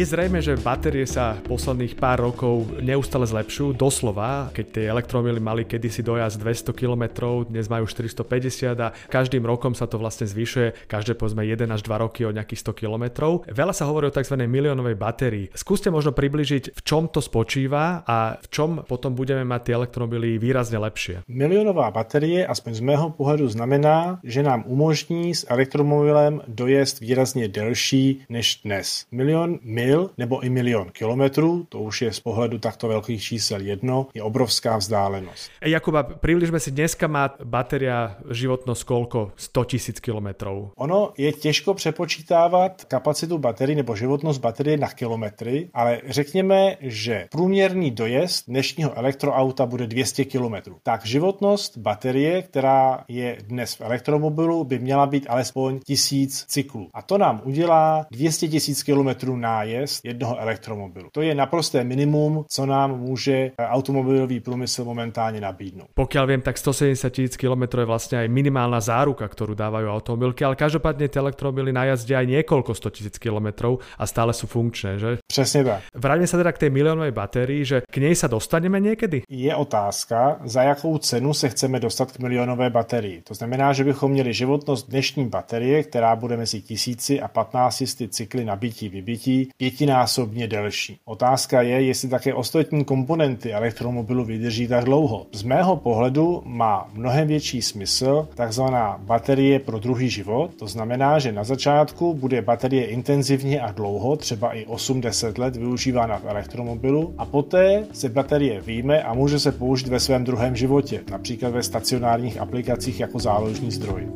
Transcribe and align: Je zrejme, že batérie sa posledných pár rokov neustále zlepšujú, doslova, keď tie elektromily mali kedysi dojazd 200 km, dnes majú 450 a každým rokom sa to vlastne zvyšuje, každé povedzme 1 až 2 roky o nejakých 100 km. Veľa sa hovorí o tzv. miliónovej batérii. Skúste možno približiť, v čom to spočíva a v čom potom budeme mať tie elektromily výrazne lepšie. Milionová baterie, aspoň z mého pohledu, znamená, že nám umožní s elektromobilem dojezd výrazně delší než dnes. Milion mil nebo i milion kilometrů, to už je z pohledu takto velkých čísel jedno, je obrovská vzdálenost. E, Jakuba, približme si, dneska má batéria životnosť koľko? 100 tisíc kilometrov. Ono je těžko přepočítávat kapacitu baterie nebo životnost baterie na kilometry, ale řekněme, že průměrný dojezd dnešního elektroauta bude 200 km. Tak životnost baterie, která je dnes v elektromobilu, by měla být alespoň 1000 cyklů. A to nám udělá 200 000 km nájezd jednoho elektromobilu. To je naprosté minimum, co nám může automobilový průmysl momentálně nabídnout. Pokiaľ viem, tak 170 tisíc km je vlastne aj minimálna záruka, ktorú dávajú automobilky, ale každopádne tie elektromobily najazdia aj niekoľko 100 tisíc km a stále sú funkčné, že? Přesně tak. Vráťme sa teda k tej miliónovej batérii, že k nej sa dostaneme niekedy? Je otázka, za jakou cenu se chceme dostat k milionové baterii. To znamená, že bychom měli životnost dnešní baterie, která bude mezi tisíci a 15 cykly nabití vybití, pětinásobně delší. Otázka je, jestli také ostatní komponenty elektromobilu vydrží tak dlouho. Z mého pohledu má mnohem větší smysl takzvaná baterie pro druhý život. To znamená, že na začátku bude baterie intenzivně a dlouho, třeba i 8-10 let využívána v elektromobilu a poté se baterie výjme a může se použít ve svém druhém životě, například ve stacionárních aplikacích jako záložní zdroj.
Je 0.00 0.08
zrejme, 0.08 0.40
že 0.40 0.56
batérie 0.56 1.04
sa 1.04 1.36
posledných 1.44 2.00
pár 2.00 2.24
rokov 2.24 2.72
neustále 2.80 3.28
zlepšujú, 3.28 3.76
doslova, 3.76 4.48
keď 4.48 4.66
tie 4.72 4.84
elektromily 4.88 5.44
mali 5.44 5.68
kedysi 5.68 6.00
dojazd 6.00 6.40
200 6.40 6.72
km, 6.72 7.04
dnes 7.44 7.68
majú 7.68 7.84
450 7.84 8.80
a 8.80 8.96
každým 9.12 9.44
rokom 9.44 9.76
sa 9.76 9.84
to 9.84 10.00
vlastne 10.00 10.24
zvyšuje, 10.24 10.88
každé 10.88 11.20
povedzme 11.20 11.44
1 11.44 11.68
až 11.68 11.84
2 11.84 12.00
roky 12.00 12.24
o 12.24 12.32
nejakých 12.32 12.72
100 12.72 12.80
km. 12.80 13.04
Veľa 13.44 13.76
sa 13.76 13.84
hovorí 13.92 14.08
o 14.08 14.16
tzv. 14.16 14.40
miliónovej 14.40 14.96
batérii. 14.96 15.52
Skúste 15.52 15.92
možno 15.92 16.16
približiť, 16.16 16.72
v 16.72 16.80
čom 16.80 17.12
to 17.12 17.20
spočíva 17.20 18.00
a 18.00 18.40
v 18.40 18.46
čom 18.48 18.80
potom 18.88 19.12
budeme 19.12 19.44
mať 19.44 19.60
tie 19.68 19.74
elektromily 19.84 20.40
výrazne 20.40 20.80
lepšie. 20.80 21.28
Milionová 21.28 21.92
baterie, 21.92 22.40
aspoň 22.48 22.72
z 22.72 22.82
mého 22.88 23.12
pohledu, 23.12 23.52
znamená, 23.52 24.16
že 24.24 24.40
nám 24.40 24.64
umožní 24.64 25.36
s 25.36 25.44
elektromobilem 25.44 26.40
dojezd 26.48 27.04
výrazně 27.04 27.52
delší 27.52 28.24
než 28.32 28.64
dnes. 28.64 29.04
Milion 29.12 29.60
mil 29.60 29.89
nebo 30.18 30.40
i 30.40 30.50
milion 30.50 30.90
kilometrů, 30.92 31.66
to 31.68 31.78
už 31.78 32.02
je 32.02 32.12
z 32.12 32.20
pohledu 32.20 32.58
takto 32.58 32.88
velkých 32.88 33.22
čísel 33.22 33.60
jedno, 33.60 34.06
je 34.14 34.22
obrovská 34.22 34.76
vzdálenost. 34.76 35.50
E, 35.60 35.70
Jakuba, 35.70 36.02
približme 36.02 36.60
si, 36.60 36.70
dneska 36.70 37.06
má 37.06 37.34
batéria 37.44 38.16
životnosť 38.30 38.82
koľko? 38.86 39.18
100 39.36 39.64
tisíc 39.64 39.96
kilometrov. 40.00 40.72
Ono 40.76 41.12
je 41.18 41.32
těžko 41.32 41.74
přepočítávat 41.74 42.84
kapacitu 42.84 43.38
baterie 43.38 43.76
nebo 43.76 43.96
životnost 43.96 44.40
baterie 44.40 44.76
na 44.76 44.88
kilometry, 44.88 45.68
ale 45.74 46.00
řekněme, 46.06 46.76
že 46.80 47.26
průměrný 47.30 47.90
dojezd 47.90 48.46
dnešního 48.48 48.98
elektroauta 48.98 49.66
bude 49.66 49.86
200 49.86 50.24
km. 50.24 50.54
Tak 50.82 51.06
životnost 51.06 51.78
baterie, 51.78 52.42
která 52.42 53.04
je 53.08 53.38
dnes 53.46 53.74
v 53.74 53.80
elektromobilu, 53.80 54.64
by 54.64 54.78
měla 54.78 55.06
být 55.06 55.26
alespoň 55.28 55.80
1000 55.86 56.44
cyklů. 56.44 56.88
A 56.94 57.02
to 57.02 57.18
nám 57.18 57.40
udělá 57.44 58.06
200 58.10 58.46
000 58.46 59.14
km 59.14 59.40
nájezd 59.40 59.79
jednoho 60.04 60.38
elektromobilu. 60.38 61.08
To 61.12 61.22
je 61.22 61.34
naprosté 61.34 61.84
minimum, 61.84 62.44
co 62.48 62.66
nám 62.66 63.00
může 63.00 63.50
automobilový 63.58 64.40
průmysl 64.40 64.84
momentálně 64.84 65.40
nabídnout. 65.40 65.88
Pokiaľ 65.94 66.24
viem, 66.26 66.42
tak 66.42 66.58
170 66.58 67.10
tisíc 67.10 67.36
km 67.36 67.62
je 67.78 67.84
vlastne 67.84 68.16
aj 68.24 68.28
minimálna 68.28 68.80
záruka, 68.80 69.28
ktorú 69.28 69.54
dávajú 69.54 69.86
automobilky, 69.90 70.44
ale 70.44 70.56
každopádne 70.56 71.08
tie 71.08 71.20
elektromobily 71.20 71.72
najazdia 71.72 72.18
aj 72.20 72.26
niekoľko 72.26 72.72
100 72.74 72.96
tisíc 72.96 73.16
km 73.18 73.76
a 73.98 74.04
stále 74.06 74.32
sú 74.32 74.46
funkčné, 74.46 74.98
že? 74.98 75.18
Přesně 75.26 75.64
tak. 75.64 75.80
Vráťme 75.94 76.26
sa 76.26 76.36
teda 76.36 76.52
k 76.52 76.58
tej 76.66 76.70
miliónovej 76.70 77.12
batérii, 77.12 77.62
že 77.64 77.82
k 77.86 77.96
nej 78.00 78.14
sa 78.16 78.26
dostaneme 78.28 78.80
niekedy? 78.80 79.22
Je 79.28 79.54
otázka, 79.54 80.40
za 80.44 80.62
jakou 80.62 80.98
cenu 80.98 81.34
se 81.34 81.48
chceme 81.48 81.80
dostat 81.80 82.12
k 82.12 82.18
milionové 82.18 82.70
baterii. 82.70 83.22
To 83.22 83.34
znamená, 83.34 83.72
že 83.72 83.84
bychom 83.84 84.12
měli 84.12 84.32
životnost 84.32 84.88
dnešní 84.88 85.28
baterie, 85.28 85.82
která 85.82 86.16
bude 86.16 86.36
mezi 86.36 86.60
tisíci 86.60 87.20
a 87.20 87.28
15 87.28 87.82
cykly 88.08 88.44
nabití 88.44 88.88
vybití, 88.88 89.50
pětinásobně 89.60 90.48
delší. 90.48 90.98
Otázka 91.04 91.62
je, 91.62 91.82
jestli 91.82 92.08
také 92.08 92.34
ostatní 92.34 92.84
komponenty 92.84 93.52
elektromobilu 93.52 94.24
vydrží 94.24 94.68
tak 94.68 94.84
dlouho. 94.84 95.26
Z 95.32 95.42
mého 95.42 95.76
pohledu 95.76 96.42
má 96.44 96.88
mnohem 96.92 97.28
větší 97.28 97.62
smysl 97.62 98.28
takzvaná 98.34 99.00
baterie 99.04 99.58
pro 99.58 99.78
druhý 99.78 100.10
život. 100.10 100.50
To 100.58 100.66
znamená, 100.66 101.18
že 101.18 101.32
na 101.32 101.44
začátku 101.44 102.14
bude 102.14 102.42
baterie 102.42 102.86
intenzivně 102.86 103.60
a 103.60 103.72
dlouho, 103.72 104.16
třeba 104.16 104.52
i 104.52 104.66
8-10 104.66 105.38
let 105.38 105.56
využívána 105.56 106.18
v 106.18 106.24
elektromobilu 106.24 107.14
a 107.18 107.24
poté 107.24 107.84
se 107.92 108.08
baterie 108.08 108.60
výjme 108.60 109.02
a 109.02 109.14
může 109.14 109.38
se 109.38 109.52
použít 109.52 109.88
ve 109.88 110.00
svém 110.00 110.24
druhém 110.24 110.56
životě, 110.56 111.00
například 111.10 111.52
ve 111.52 111.62
stacionárních 111.62 112.38
aplikacích 112.38 113.00
jako 113.00 113.18
záložní 113.18 113.70
zdroj. 113.70 114.08